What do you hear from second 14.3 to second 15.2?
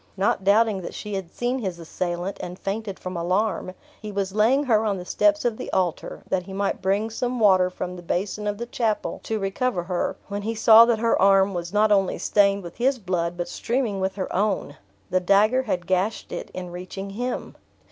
own. The